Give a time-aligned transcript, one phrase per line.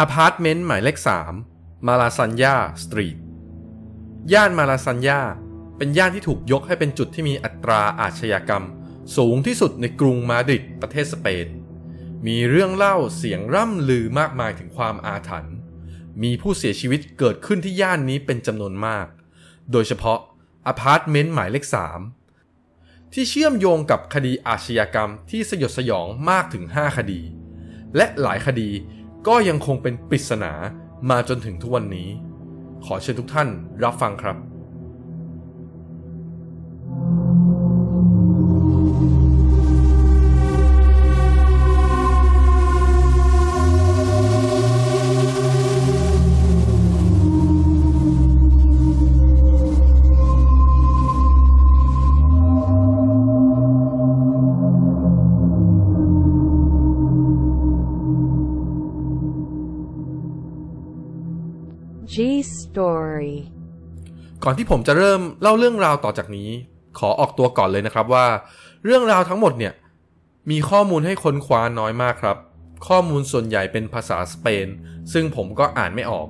[0.00, 0.98] อพาร์ตเมนต์หมายเลข
[1.42, 3.16] 3 มาลาซันยา Street
[4.32, 5.20] ย่านมาลาซันยา
[5.76, 8.64] เป็นย่านที่ถูกยกให้เป็นจุดที่มีอัตราอาชญากรรม
[9.16, 11.46] สูงที่สุดในกรุงมาดริดประเทศสเปน
[12.26, 15.56] มีเรื่องเล่าเสียงร่ำลือมากมายถึงความอาถรรพ์
[16.22, 19.06] มีผู้เสียชีวิตเกิดขึ้นที่ย่านนี้เป็นจำนวนมาก
[19.72, 20.18] โดยเฉพาะ
[20.66, 21.64] อพาร์ตเมนต์หมายเลข
[22.38, 27.20] 3 ที่เชื่อมโยงกับคดีอาชญากรรมที่สยดสยองมากถึง 5 คดี
[27.96, 28.70] และหลายคดี
[29.28, 30.52] ก็ยังคงเป็นปริศนา
[31.10, 32.08] มาจนถึงทุกวันนี้
[32.84, 33.48] ขอเชิญทุกท่าน
[33.84, 34.36] รับฟังครับ
[62.14, 62.16] G
[62.58, 63.34] Story
[64.44, 66.50] ก่อนที่ผมจะเริ่มเล่าเรื่องราวต่อจากนี้
[66.98, 68.26] ขอออกตัวก่อนเลยนะครับว่า
[68.84, 69.74] เรื่องราวทั้งหมดเนี่ย
[70.50, 72.36] มีข้อมูลให้ค้นคว้าน้อยมากครับ
[72.88, 74.66] ข้อมูลส่วนใหญ่เป็นภาษาสเปน
[75.12, 76.28] ซึ่งผมก็อ่านไม่ออก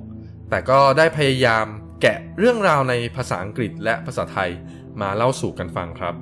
[0.50, 1.66] แต่ก็ได้พยายาม
[2.02, 4.50] แกะเรื่องราวในภาษาอังกฤษและภาษาไทย
[5.00, 6.14] มาเล่าสู่กันฟังครับ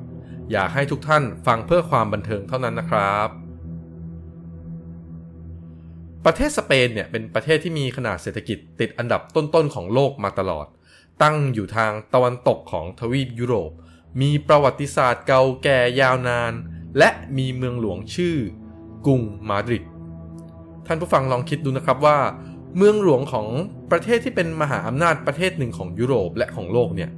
[0.53, 3.40] อยากให้ทุกท่านฟังเพื่อความบันเทิงเท่านั้นนะครับ
[6.25, 10.67] ประเทศสเปนเนี่ยเป็นประเทศที่มีขนาดเศรษฐกิจติดอันดับต้นๆของโลกมาตลอด
[11.23, 13.71] ตั้งอยู่ทางตะวันตกของทวีปยุโรป
[14.21, 16.53] มีประวัติศาสตร์เก่าแก่ยาวนาน
[16.99, 18.37] และมีเมืองหลวงชื่อ
[19.07, 19.85] กรุงมาดริด
[20.87, 22.19] ท่านผู้ฟังลองคิดดูนะครับว่า
[22.77, 23.49] เมืองหลวงของ
[23.91, 27.11] ประเทศที่เป็นมหาอำนาจประเทศหนึ่งของยุโรปและของโลกเนี่ย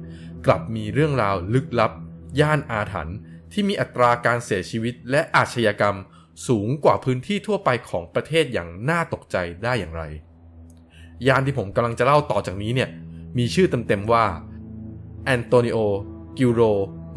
[0.45, 1.91] กลับมีเรื่องราวลึกลับ
[2.39, 3.17] ย่านอาถรรพ์
[3.51, 5.97] ที่มีอัตราการเสียชีวิตและอาชญากรรม
[6.47, 10.03] สูงกว่าพื้นที่ทั่วไปของประเทศอย่างน่าตกใจได้อย่างไร
[11.27, 12.89] ย่านที่ผมกำลังจะเล่าต่อจากนี้เนี่ย
[13.37, 14.25] มีชื่อเต็มๆว่า
[15.25, 15.77] แอนโตนิโอ
[16.37, 16.61] กิโร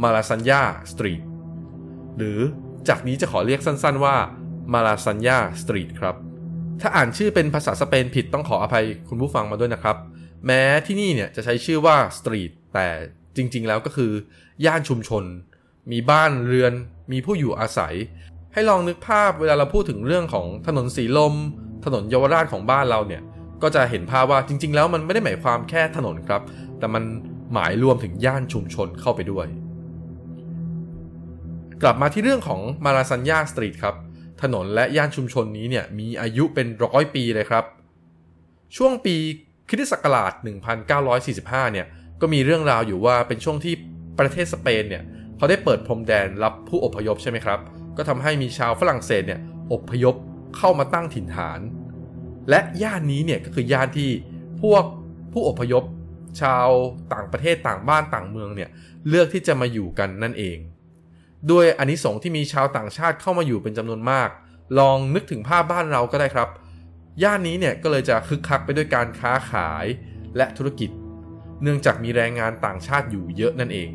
[0.03, 1.23] มาลาซันยา Street
[2.17, 2.39] หรือ
[2.89, 4.17] จากนี้จะขอเรียกสั้นๆว่า
[4.73, 6.17] มาลาซันยา Street ครับ
[6.81, 9.97] ถ้าอ่านชื่อเป็นภาษาสเปนผิดต้องขออภัยคุณผู้ฟังมาด้วยนะครับ
[10.47, 12.89] แม้ที่นี่เนี่ยจะใช้ชื่อว่า street แต่
[13.37, 14.13] จริงๆแล้วก็คือ
[14.65, 15.25] ย่านชุมชน
[15.93, 16.73] มีบ้านเรือน
[17.13, 17.95] มีผู้อยู่อาศัย
[18.57, 21.35] ให้ลองนึกภาพเวลาเราพูดถึงเรื่องของถนนสีลม
[21.85, 23.23] ถนนเยาวราชของบ้านเราเนี่ย
[23.63, 26.43] ก็จะเห็นภาพว่าจริง ๆ แล้วมันไม่ได้หมายความแค่ถนนครับ
[26.79, 27.03] แต่มัน
[27.53, 29.47] หมายรวมถึงย่านชุมชนเข้าไปด้วย
[31.83, 33.95] กลับมาที่เรื่องของมาลาซันยาสตรีทครับ
[34.43, 37.65] ถนนและย่านชุมชนนี้เนี่ยมีอายุเป็นร้อยปีเลยครับ
[38.77, 39.17] ช่วงปี
[39.69, 40.33] คริสตศักราช
[40.83, 41.87] 1945 เนี่ย
[42.21, 43.75] ก็มีเรื่องราวอยู่ว่าเป็นช่วงที่
[44.19, 45.03] ประเทศสเปนเนี่ย
[45.37, 47.61] เขาได้เปิดพรมแดนรับผู้อพยพใช่ไหมครับ
[47.97, 49.41] ก็ทำให้มีชาวฝรั่งเศสเนี่ย
[49.73, 50.15] อพยพ
[50.57, 51.61] เข้ามาตั้งถิ่นฐาน
[52.51, 54.11] และย่านนี้เนี่ยก็คือย่านที่
[54.63, 54.85] พวก
[55.33, 55.85] ผู้อพยพ
[56.41, 56.69] ชาว
[57.13, 58.71] ต่างประเทศต่างบ้านต่างเมืองเนี่ย
[59.09, 60.59] เลือกที่จะมาอยู่กันนั่นเอง
[61.51, 64.29] ด้วยอานิสงส์ที่มีชาวต่างชาติเข้ามาอยู่เป็นจำนวนมาก
[64.79, 66.49] ลองนึกถึงภาพบ้านเราก็ได้ครับ
[67.23, 69.87] ย่านนี้เนี่ยก็เลยจะคึกคักไปด้วยการค้าขาย
[70.37, 70.91] และธุรกิจ
[71.63, 73.89] เนื่องจากมีแรงงานต่างชาติอยู่เยอะนั่นเอง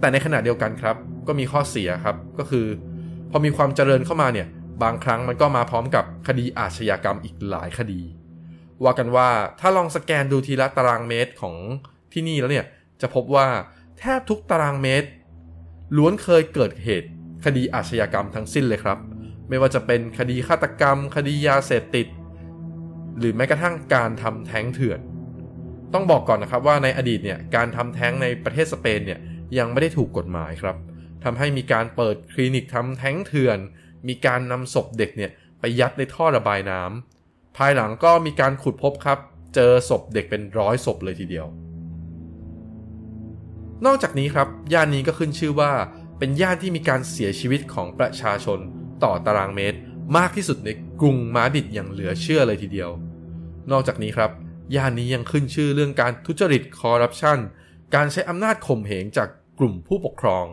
[0.00, 0.96] แต่ในขณะเดียวกันครับ
[1.26, 2.66] ก็มีข้อเสียครับก็คือ
[3.30, 4.46] พอมีความเจริญเข้ามาเนี่ย
[4.82, 8.00] บางครั้งมันก็มาพร้อมกับคดีอาชญากรรมอีกหลายคดี
[8.84, 9.28] ว่ากันว่า
[9.60, 11.54] ถ้าลองสแกนดูทีละตารางเมตรของ
[12.12, 12.66] ที่นี่แล้วเนี่ย
[13.00, 13.46] จะพบว่า
[13.98, 15.08] แทบทุกตารางเมตร
[15.96, 17.08] ล้วนเคยเกิดเหตุ
[17.44, 18.98] คดีอาชญากรรมทั้งสิ้นเลยครับ
[19.48, 22.06] ไม่ว่าจะเป็นคดีฆาตกรรม คดียาเสพติด
[23.18, 25.00] หรือแม้กระทั่งการทำแท้งเถื่อน
[25.94, 29.20] ต้องบอกก่อนนะครับว่าในอดีตเนี่ยการทำแท้งในประเทศสเปนเนี่ย
[29.58, 30.76] ยังไม่ได้ถูกกฎหมายครับ
[31.24, 33.58] ทำให้มีการเปิดคลินิกทำแท้งเถื่อน
[34.08, 35.30] มีการนำศพเด็กเนี่ย
[35.60, 39.18] ไปยัดในท่อระบายน้ำภายหลังก็มีการขุดพบครับ
[39.54, 41.46] เจอศพเด็กเป็นร้อยศพเลยทีเดียว
[43.86, 45.72] นอกจากนี้ครับย่านนี้ก็ขึ้นชื่อว่า
[46.18, 48.58] เป็นย่านที่มีการเสียชีวิตของประชาชน
[49.04, 49.78] ต่อตารางเมตร
[50.16, 50.70] มากที่สุดใน
[51.00, 52.90] กรุงมาดิดอย่างเหลือเชื่อเลยทีเดียว
[53.70, 54.30] นอกจากนี้ครับ
[54.76, 57.38] ย่านนี้ยังขึ้นชื่อเรื่องการทุจริตคอร์รัปชัน
[57.94, 59.28] การใช้อำนาจข่มเหงจาก
[59.58, 60.44] กลุ่มผู้ปกครอง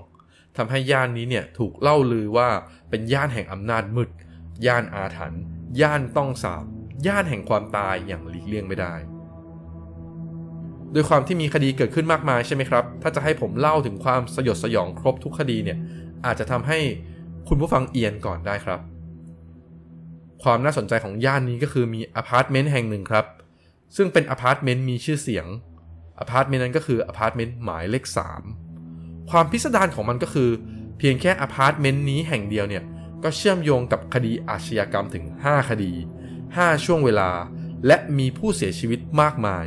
[0.58, 2.50] ทำให้ย่านนี้เนี่ยถูกเล่าลือว่า
[2.90, 4.10] เป็นย่านแห่งอำนาจมืด
[4.66, 5.42] ย่านอาถรรพ์
[5.82, 6.66] ย่านต้องสาบ
[7.08, 8.94] ย่านแห่งความตายอย่างหลีกเลี่ยงไม่ได้
[10.92, 15.78] โดยความที่มีคดีเกิดขึ้นมากมายใช่ไหมครับ ถ้าจะให้ผมเล่าถึงความสยดสยองครบทุกคดีเนี่ย
[16.26, 16.80] อาจจะทำให้
[17.48, 18.80] คุณผู้ฟังเอียนก่อนได้ครับ
[20.44, 23.26] ความน่าสนใจของย่านนี้ก็คือมีอพาร์ตเมนต์แห่งหนึ่งครับ
[23.96, 25.46] ซึ่งเป็นอพาร์ตเมนต์มีชื่อเสียง
[26.20, 28.06] อพาร์ตเมนต์นั้นก็คืออพาร์ตเมนต์หมายเลข
[28.38, 28.65] 3
[29.32, 30.50] ความพิสดารของมันก็คือ
[30.98, 32.84] เพียงแค่อพาร์ตเมนต์นี้แห่งเดียวเนี่ย
[33.24, 35.92] ก็เชื่อมโยงกับคดีอาชญากรรมถึง 5 คดี
[36.38, 37.30] 5 ช่วงเวลา
[37.88, 39.66] และมีผู้เสียชีวิตมากมาย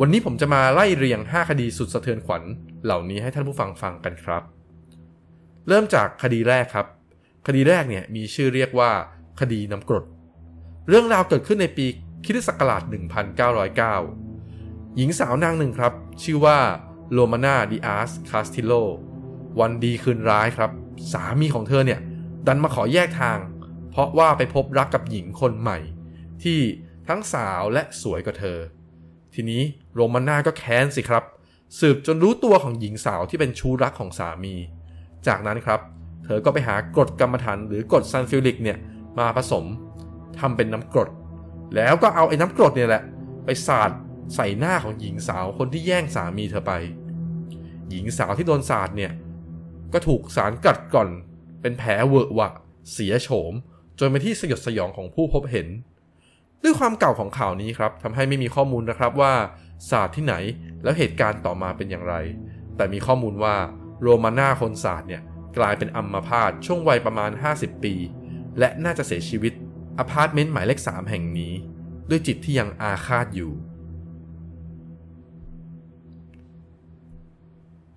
[0.00, 2.42] วันนี้ผมจะมาไล่เรียง 5 คดีสุดสะเทือนขวัญ
[2.84, 4.42] เหล่านี้ให้ท่านผู้ฟังฟังกันครับ
[5.68, 6.86] เริ่มจากคดีแรกครับ
[7.46, 8.90] คดีแรกเนี่ยมีชื่อเรียกว่า
[9.40, 10.04] คดีน้ำกรด
[10.88, 11.86] เรื่องราวเกิดขึ้นในปี
[12.24, 12.82] คริสตศักราช
[13.68, 15.92] 1909 หญิงสาวนางหนึ่งครับ
[16.22, 16.58] ชื่อว่า
[17.12, 18.72] โรมานาดิอาสคาสติโล
[19.60, 20.70] วันดีคืนร้ายครับ
[21.12, 22.00] สามีของเธอเนี่ย
[22.46, 23.38] ดันมาขอแยกทาง
[23.90, 25.78] เพราะว่าไปพบรักกับหญิงคนใหม่
[26.42, 26.58] ที่
[27.08, 28.58] ทั้งสาวและสวยกว่าเธอ
[29.34, 29.62] ทีนี้
[29.94, 31.24] โรมาน่าก็แค้นสิครับ
[31.78, 34.54] สืบจนรู้ตัวของหญิงสาวที่เป็นชู้รักของสามี
[35.26, 35.80] จากนั้นครับ
[36.24, 38.78] เธอก็ไปหากรดกำมะถันหรือกรดซัลฟิวริกเนี่ย
[39.18, 39.64] มาผสม
[40.38, 41.08] ทำเป็นน้ำกรด
[41.76, 43.02] แล้วก็เอาไอ้น้ำกรดเนี่ยแหละ
[43.44, 43.90] ไปสาด
[44.34, 46.72] ใส่หน้าของหญิงสาวคนที่แย่งสามีเธอไป
[47.90, 49.12] หญิงสาวที่โดนสาดเนี่ย
[49.92, 51.08] ก็ถูกสารกัดกร่อน
[51.60, 52.48] เป็นแผลเวอะวะ
[52.92, 53.52] เสียโฉม
[53.98, 55.68] จนเป็นที่สยดสยองของผู้พบเห็น
[56.62, 59.34] ด้วยความเก่าของข่าวนี้ครับทำให้ไม่มีข้อมูลนะครับว่า
[59.90, 60.34] ศาสตร์ที่ไหน
[60.82, 62.14] แล้วเหตุการณ์ต่อมาเป็นอย่างไร
[62.76, 63.56] แต่มีข้อมูลว่า
[64.02, 65.22] โรมาน่าคนศาสตร์เนี่ย
[65.58, 67.94] กลายเป็นอัมพาตช่วงวัยประมาณ 50 ปี
[68.58, 69.52] และน่าจะเสียชีวิต
[69.98, 71.52] อพาร์ตเมนต์หมายเลข3แห่งนี้
[72.08, 73.52] ด้วยจิตที่ยังอาฆาตอยู่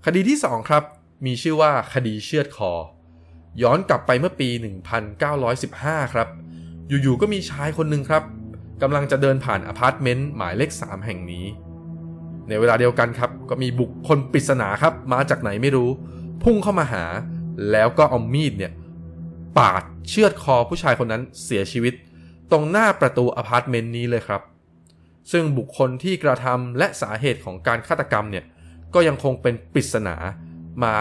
[0.06, 0.83] คดีที่ 2 ครับ
[1.25, 2.71] มีชื่อว่าคดีเชือดคอ
[3.62, 4.50] ย้อนกลับไปเมื่อปี
[5.31, 6.27] 1915 ครับ
[6.88, 8.24] อยู่ๆก็มีชายคนหนึ่งครับ
[8.81, 11.45] กำลังจะเดินผ่านอพาร์ตเมนต์หมายเลข 3 แห่งนี้
[12.48, 15.89] ในเวลาเดียวกันครับ ก็มีบุคคลปริศนาครับ มาจากไหนไม่รู้
[16.44, 17.06] พุ่งเข้ามาหา
[17.71, 18.71] แล้วก็เอามีดเนี่ย
[19.57, 21.94] ปาดเชือดคอผู้ชายคนนั้นเสียชีวิต
[22.51, 24.42] ตรงหน้าประตูอพาร์ตเมนต์นี้เลยครับ
[25.31, 28.45] ซึ่งบุคคลที่กระทำและสาเหตุของการฆาตกรรมเนี่ย
[28.93, 30.15] ก็ยังคงเป็นปริศนา
[30.83, 30.95] มา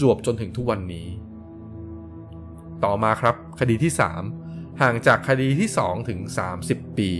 [0.00, 1.08] จวบจนถึงทุกวันนี้
[2.84, 3.92] ต่อมาครับคดีที่
[4.36, 6.20] 3 ห่างจากคดีที่ 2 ถึง
[6.60, 7.10] 30 ปี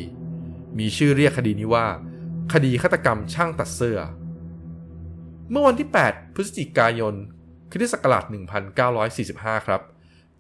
[0.78, 1.87] มีชื่อเรียกคดีนี้ว่า
[2.52, 3.98] คดีฆาตกรรมช่างตัดเสื้อ
[5.50, 7.14] เมื่อวันที่ 8 พฤศจิกายน
[7.70, 8.25] คริสต์ศักราช
[8.94, 9.81] 1945 ครับ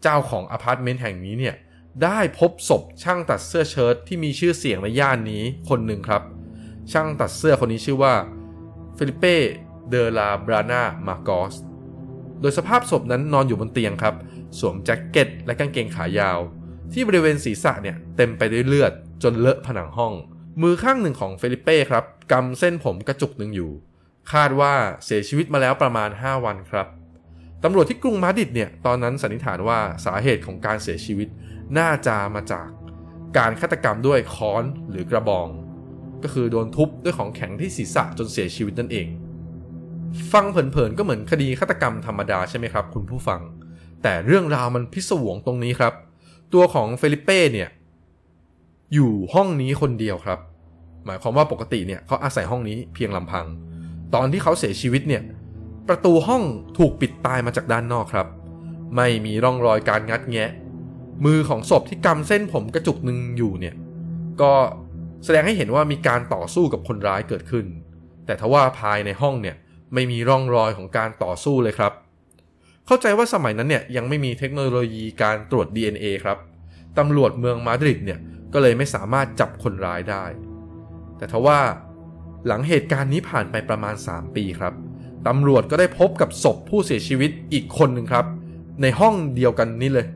[0.02, 1.54] เจ้าของอพาร์ตเมนต์แห่งนี้เนี่ย
[2.02, 6.22] ได้พบศพช่างตัดเสื้อเชิ้ตที่มีชื่อเสียงในย่านนี้คนหนึ่งครับ
[6.92, 8.14] ช่างตัดเสื้อคนนี้ชื่อว่า
[8.98, 9.36] เฟลิเป้
[9.90, 11.54] เดลาบรานามาโกส
[12.40, 14.14] โดยสภาพศพนั้นนอนอยู่บนเตียงครับ
[14.58, 16.38] สวมแจ็คเก็ตและกางเกงขายาว
[16.92, 18.92] ที่บริเวณศีรษะเนี่ยเต็มไปด้วยเลือด
[19.22, 20.12] จนเลอะผนังห้อง
[20.62, 23.70] มือข้างหนึ่งของเฟลิเป้ครับกำเส้นผมกระจุกหนึ่งอยู่
[24.32, 26.86] คาดว่าเสียชีวิตมาแล้วประมาณ 5 วันครับ
[27.64, 31.28] ตำรวจที่กรุงมาดริดเนี่ยตอนนั้นสันนิษฐานว่าสาเหตุของการเสียชีวิต
[31.78, 32.68] น่าจะมาจาก
[33.36, 35.48] การฆาตกรรมด้วยค้อนหรือกระบอง
[36.24, 39.06] ก็คือโดนทุบด้วยของแข็งที่ศีรษะจนเสียชีวิตนั่นเอง
[40.32, 43.40] ฟังเผินๆก็เหมือนคดีฆาตกรรมธรรมดาใช่ไหมครับ คุณผู้ฟัง
[44.02, 45.92] แต่เรื่องราวมันพิศวงตรงนี้ครับ
[46.52, 47.68] ตัวของเฟลิเป้เนี่ย
[48.94, 50.38] อยู่ห้องนี้คนเดียวครับ
[51.06, 53.46] หมายความว่าปกติเนี่ยเขาอาศัยห้องนี้เพียงลำพัง
[54.14, 55.22] ตอนที่เขาเสียชีวิตเนี่ย
[55.88, 56.42] ประตูห้อง
[56.78, 58.26] ถูกปิดตายมาจากด้านนอกครับ
[58.96, 60.50] ไม่มีร่องรอยการงัดแงะ
[61.24, 63.74] มือของศพที่กำเส้นผมกระจุกหนึ่งอยู่เนี่ย
[64.40, 64.52] ก็
[65.24, 67.66] แสดงให้เห็นว่ามีการต่อสู้กับคนร้ายเกิดขึ้น
[68.26, 69.56] แต่ทว่าภายในห้องเนี่ย
[69.94, 71.92] ไม่มีร่องรอยของการต่อสู้เลยครับ
[72.86, 76.38] เข้าใจว่าสมัยนั้นเนี่ยยังไม่มีเทคโนโลยีการตรวจ DNA ครับ
[76.98, 78.18] ตำรวจเมืองมาดริดเนี่ย
[78.52, 80.24] ก็เลยไม่สามารถจับคนร้ายได้
[81.16, 81.58] แต่ทว่า
[82.46, 84.74] หลังเหตุการณ์นี้ผ่านไปประมาณ 3 ปีครับ
[85.28, 88.26] ตำรวจก็ได้พบกับศพผู้เสียชีวิตอีกคนหนึ่งครับ
[88.82, 90.06] ในห้องเดียวกันนี้เลย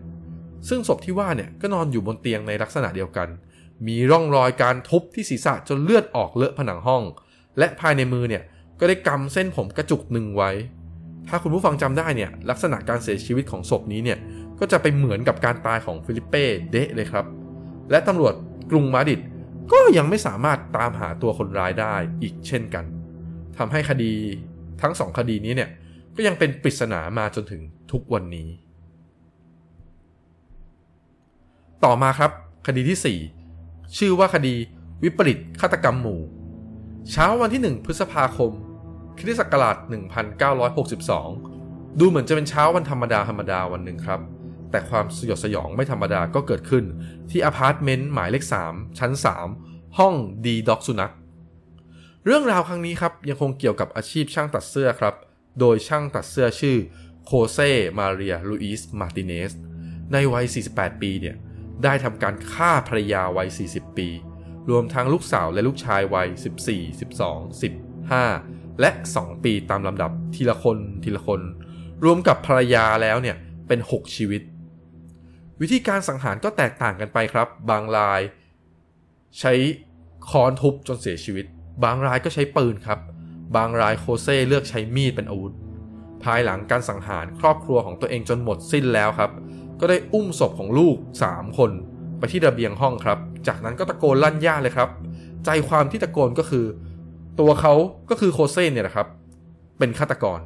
[0.69, 3.29] ซึ่งศพที่ว่าเนี่ยก็นอนอยู่บนเตียงในลักษณะเดียวกัน
[3.87, 7.03] มีร่องรอยการทุบที่ศีรษะจนเลือดออกเลอะผนังห้อง
[7.59, 8.43] และภายในมือเนี่ย
[8.81, 10.51] ก็ได้กำเส้นผมกระจุกหนึ่งไว้
[11.29, 14.19] ถ้าคุณผู้ฟังจำได้เนี่ยลักษณะการเสียชีวิตของศพนี้เนี่ย
[14.59, 17.27] ก็จะไปเหมือนกับการตายของฟิลิปเป้เดะเลยครับ
[17.91, 18.35] และตำรวจ
[18.71, 19.21] กรุงมาดิด
[19.73, 22.85] ก็ยังไม่สามารถตามหาตัวคนร้ายได้อีกเช่นกัน
[23.59, 24.13] ทำให้คดี
[24.83, 25.71] ทั้งสองคดีนี้เนี่ย
[26.15, 27.63] ก็ยังเป็นปริศนามาจนถึง
[27.93, 28.49] ทุกวันนี้
[31.85, 32.31] ต่อมาครับ
[32.67, 33.44] คดีที่4
[33.97, 34.55] ชื่อว่าคดี
[35.03, 36.21] วิปริตฆาตกรรมหมู่
[37.11, 38.53] เช้าวันที่ 1 พฤษภาคม
[39.19, 39.77] คริสต์ศักราช
[41.13, 44.21] 1962 ดูเหมือนจะเป็นเช้าวันธรรมดาธรรมดาวันหนึ่งครับ
[44.71, 46.85] แต่ความสยดสยองไม่ธรรมดาก็เกิดขึ้น
[47.31, 49.13] ที่อพาร์ตเมนต์หมายเลข 3 ชั้น
[49.55, 50.15] 3 ห้อง
[50.47, 51.13] ดีด็อกสุนัข
[52.25, 55.15] เรื่องราวครั้งนี้ครับ ยังคงเกี่ยวกับอาชีพช่างตัดเสื้อครับ
[55.61, 56.77] โดยช่างตัดเสื้อชื่อ
[57.25, 57.59] โคเซ
[57.99, 59.53] มาเรีย ลูอิส มาติเนส
[60.13, 61.37] ในวัย 48 ปีเนี่ย
[61.83, 64.09] ได้ทำการฆ่าภรรยาวัย 40 ปี
[64.71, 66.29] รวมทั้งลูกสาวและลูกชายวัย
[66.69, 67.63] 14 12
[68.13, 71.41] 15 และ 2 ปีตามลำดับทีละคนทีละคน
[72.05, 73.37] รวมกับภรรยาแล้วเนี่ย
[73.69, 74.43] เป็น 6 ชีวิต
[75.61, 78.21] วิธีการสังหารก็แตกต่างกันไปครับ บางราย
[79.41, 79.53] ใช้
[80.29, 81.47] ค้อนทุบจนเสียชีวิต
[81.85, 82.99] บางรายก็ใช้ปืนครับ
[83.57, 85.55] บางรายโคเซ่เลือกใช้มีดเป็นอาวุธ
[86.25, 89.31] ภายหลังการสังหารครอบครัวของตัวเองจนหมดสิ้นแล้วครับ
[89.81, 90.97] ก็ได้อุ้มศพของลูก
[91.29, 91.71] 3 คน
[92.19, 94.89] ไปที่ระเบียงห้องครับ จากนั้นก็ตะโกนลั่นย่าเลยครับ
[95.45, 96.65] ใจความที่ตะโกนก็คือ
[97.41, 97.75] ตัวเขา
[98.11, 99.09] ก็คือโคเซ่เนี่ยนะครับ
[99.79, 100.41] เป็นฆาตกร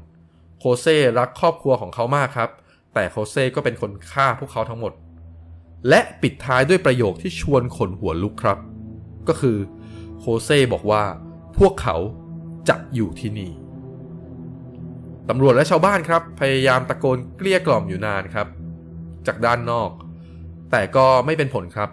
[0.59, 2.51] โคเซ่รักครอบครัวของเขามากครับ
[2.95, 4.93] แต่โคเซ่ก็เป็นคนฆ่าพวกเขาทั้งหมด
[5.89, 8.59] และปิดท้ายด้วยประโยคที่ชวนขนหัวลุกครับ
[9.29, 9.57] ก็คือ
[10.19, 11.03] โคเซ่บอกว่า
[11.59, 11.97] พวกเขา
[12.69, 13.51] จะอยู่ที่นี่
[15.29, 18.47] ตำรวจและชาวบ้านครับ พยายามตะโกนเกลี้ยกล่อมอยู่นานครับ
[19.29, 19.91] จากด้านนอก
[20.71, 21.91] แต่ก็ไม่เป็นผลครับ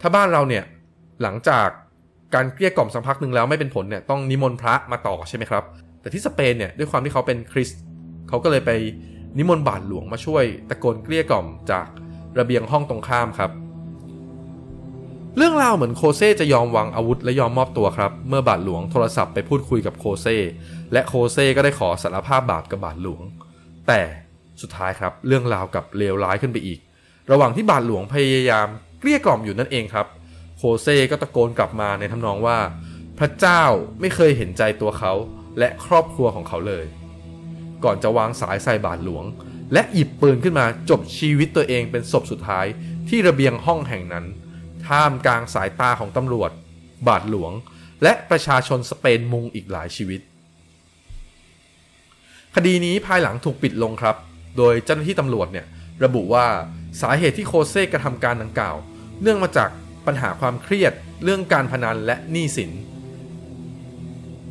[0.00, 0.64] ถ้าบ้านเราเนี่ย
[1.22, 1.68] หลังจาก
[2.34, 5.64] การเกลี้ยกล่อมสักพักหนึ่งแล้วไม่เป็นผลเนี่ยต้องนิมนต์พระมาต่อใช่ไหมครับ
[6.00, 7.80] แต่ที่สเปนเนี่ยด้วยความที่เขาเป็นคริสต์
[8.28, 8.70] เขาก็เลยไป
[9.38, 11.86] นิมนต์บาทหลวงมาช่วยตะโกนเกลี้ยกล่อมจาก
[12.38, 13.50] ระเบียงห้องตรงข้ามครับ
[15.36, 20.36] เรื่องราวเหมือนโคเซ่จะยอมวางอาวุธและยอมมอบตัวครับ เมื่อบาทหลวงโทรศัพท์ไปพูดคุยกับโคเซ่
[20.92, 23.22] และโคเซ่ก็ได้ขอสารภาพบาปกับบาทหลวง
[23.88, 24.00] แต่
[24.62, 26.78] สุดท้ายครับ เรื่องราวกับเลวร้ายขึ้นไปอีก
[27.32, 28.68] ระหว่างที่บาทหลวงพยายาม
[29.00, 30.06] เกลี้ยกล่อมอยู่นั่นเองครับ
[30.56, 32.58] โคเซ่ก็ตะโกนกลับมาในทำนองว่า
[33.18, 33.62] พระเจ้า
[34.00, 35.12] ไม่เคยเห็นใจตัวเขา
[35.58, 36.84] และครอบครัวของเขาเลย
[37.84, 39.24] ก่อนจะวางสายใส่บาทหลวง
[39.72, 42.66] และหยิบปืนขึ้นมาจบชีวิตตัวเองเป็นศพสุดท้าย
[43.08, 44.24] ที่ระเบียงห้องแห่งนั้น
[44.86, 46.50] ท่ามกลางสายตาของตำรวจ
[47.08, 47.52] บาทหลวง
[48.02, 50.20] และประชาชนสเปนมุงอีกหลายชีวิต
[52.54, 54.16] คดีนี้ภายหลังถูกปิดลงครับ
[54.56, 55.66] โดยเจ้าหน้าที่ตำรวจเนี่ย
[56.04, 56.46] ระบุว่า
[57.02, 58.76] สาเหตุที่โคเซ่กระทำการดังกล่าว
[59.22, 59.70] เนื่องมาจาก
[60.06, 60.92] ปัญหาความเครียด
[61.24, 62.70] เรื่องการพนันและหนี้สิน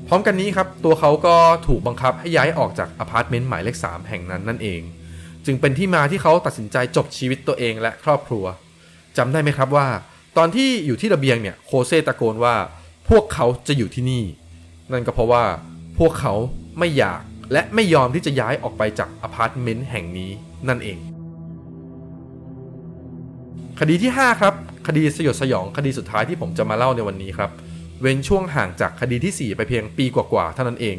[0.08, 1.36] พร้อมกันนี้ครับ ตัวเขาก็
[1.68, 4.82] ถูกบังคับให้ย้ายออกจากอพาร์ตเมนต์หมายเลข 3 แห่งนั้นนั่นเอง
[5.46, 8.46] จึงเป็นที่มาที่เขาตัดสินใจจบชีวิตตัวเองและครอบครัว
[9.18, 9.88] จำได้ไหมครับว่า
[10.38, 12.56] ตอนที่อยู่ที่ระเบียงเนี่ยโคเซ่ตะโกนว่า
[13.10, 14.24] พวกเขาจะอยู่ที่นี่
[14.92, 15.44] นั่นก็เพราะว่า
[16.00, 16.34] พวกเขา
[16.80, 17.22] ไม่อยาก
[17.52, 20.32] และไม่ยอมที่จะย้ายออกไปจากอพาร์ตเมนต์แห่งนี้
[20.68, 20.98] นั่นเอง
[23.80, 24.54] คดีที่ 5 ครับ
[24.88, 27.52] คดีสยดสยองคดีสุดท้ายที่ผมจะมาเล่าในวันนี้ครับ
[28.02, 30.98] เว้นช่วงห่างจากคดีที่ 4 ไปเพียงปีกว่าๆเท่านั้นเอง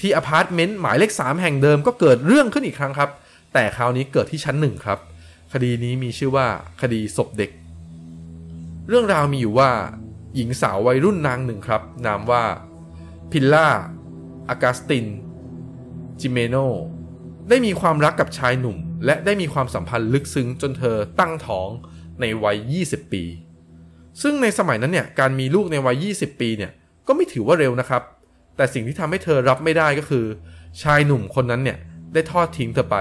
[0.00, 3.10] ที่อพาร์ตเมนต์หมายเลข 3 แห่งเดิมก็เกิดเรื่องขึ้นอีกครั้งครับ
[3.54, 4.98] แต่คราวนี้เกิดที่ชั้นหนึ่งครับ
[5.52, 6.46] คดีนี้มีชื่อว่า
[6.82, 7.50] คดีศพเด็ก
[8.88, 9.70] เรื่องราวมีอยู่ว่า
[10.36, 12.44] หญิงสาววัยรุ่นนางหนึ่งครับ นามว่า
[13.32, 13.68] พิลล่า
[14.48, 15.06] อากาสติน
[16.20, 16.56] จิเมโน
[17.48, 21.68] ได้มีความรักกับชายหนุ่ม และได้มีความสัมพันธ์ลึกซึ้งจนเธอตั้งท้อง
[22.20, 22.56] ในวัย
[22.86, 23.24] 20 ปี
[24.22, 26.72] ซึ่งในสมัยนั้นเนี่ยการมีลูกในวัย 20 ปีเนี่ย
[27.06, 28.02] ก็ไม่ถือว่าเร็วนะครับ
[28.56, 30.24] แต่สิ่งที่ทำให้เธอรับไม่ได้ก็คือ
[30.82, 31.78] ชายหนุ่มคนนั้นเนี่ย
[32.14, 32.96] ได้ทอดทิ้งเธอไป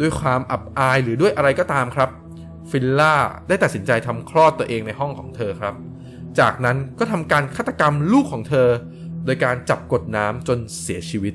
[0.00, 2.10] ด้วยความอับอายหรือด้วยอะไรก็ตามครับ
[2.70, 3.14] ฟิลล่า
[3.48, 5.74] ได้ตัดสินใจทำคลอดตัวเองในห้องของเธอครับ
[6.40, 8.68] จากนั้นก็ทำการฆาตกรรมลูกของเธอ
[9.24, 11.34] โดยการจับกดน้ำจนเสียชีวิต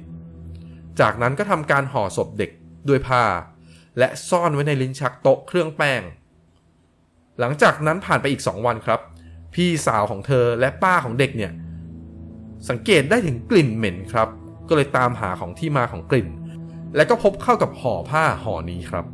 [1.00, 2.52] จากนั้นก็ทำการห่อศพเด็ก
[2.90, 3.24] ด้วยผ้า
[4.00, 6.02] และซ่อนไว้ในลิ้นชักโต๊ะเครื่องแป้ง
[7.40, 9.00] หลังจากนั้นผ่านไปอีก2วันครับ
[9.54, 11.52] พี่สาวของเธอและป้าของเด็กเนี่ย
[12.70, 14.30] สังเกตได้ถึงกลิ่นเหม็นครับ
[14.70, 16.28] ก็เลยตามหาของที่มาของกลิ่น
[16.96, 19.06] และก็พบเข้ากับห่อผ้าห่อนี้ครับ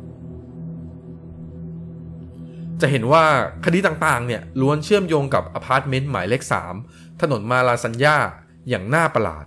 [2.80, 3.24] จะเห็นว่า
[3.64, 6.42] คดีต่างๆเนี่ยล้วนเชื่อมโยงกับอพาร์ตเมนต์หมายเลข
[6.82, 8.16] 3ถนนมาลาซัญญา
[8.68, 9.44] อย่างน่าประหลาด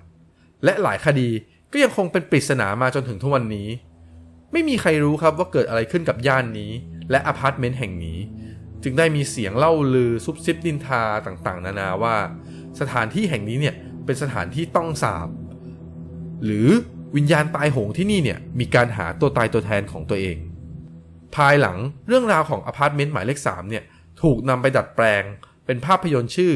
[0.64, 1.30] และหลายคดี
[1.78, 3.70] ก็ยังคงเป็นปริศนามาจนถึงทุกวันนี้
[4.52, 6.72] ไม่มีใครรู้ครับว่าเกิดอะไรขึ้นกับย่านนี้
[7.12, 8.20] และอพาร์ตเมนต์แห่งนี้
[8.84, 12.16] จึงได้มีเสียงเล่าลือซุบซิบนินทาต่างๆ นานาว่า
[12.80, 15.28] สถานที่แห่งนี้เนี่ยเป็นสถานที่ต้องสาป
[16.44, 16.68] หรือ
[17.16, 20.38] วิญญาณตายโหงที่นี่เนี่ยมีการหาตัวตายตัวแทนของตัวเอง
[21.36, 21.78] ภายหลัง
[22.08, 23.84] เรื่องราวของอพาร์ตเมนต์หมายเลข3เนี่ย
[24.22, 25.24] ถูกนำไปดัดแปลง
[25.66, 26.54] เป็นภาพยนตร์ชื่อ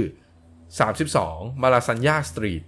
[0.79, 2.61] 32 Malasana Street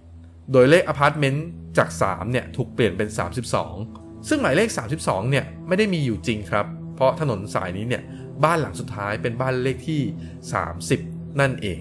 [0.52, 1.46] โดยเลขอพาร์ตเมนต์
[1.78, 3.08] จาก 3 เนี่ย ถูกเปลี่ยนเป็น
[3.68, 4.68] 32 ซึ่งหมายเลข
[5.00, 8.02] 32 เนี่ย ไม่ได้มีอยู่จริงครับ เพราะถนนสายนี้เนี่ย
[8.44, 10.00] บ้านหลังสุดท้ายเป็นบ้านเลขที่
[10.70, 11.80] 30 นั่นเอง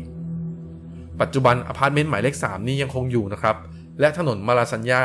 [1.21, 3.55] ปัจจุบันอพาร์ตเมนต์หมายเลข 3 นี้ยังคงอยู่นะครับ
[3.99, 5.03] และถนนมาลาซัญญา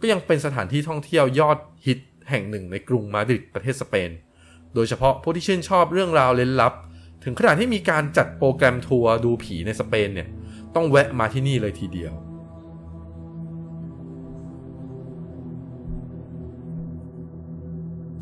[0.00, 1.98] ก็ยังเป็นสถานที่ท่องเที่ยวยอดฮิต
[2.30, 4.10] แห่งหนึ่งในกรุงมาดริดประเทศสเปน
[4.74, 6.74] โดยเฉพาะผู้ที่ชื่นชอบเรื่องราวเร้นลับ
[7.24, 10.28] ถึงขนาดที่มีการจัดโปรแกรมทัวร์ดูผีในสเปนเนี่ย
[10.74, 12.12] ต้องแวะมาที่นี่เลยทีเดียว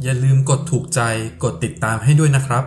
[0.03, 1.01] อย่าลืมกดถูกใจ
[1.43, 2.65] กดติดตามให้ด้วยนะครับ